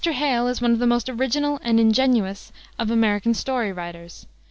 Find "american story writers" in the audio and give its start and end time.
2.89-4.25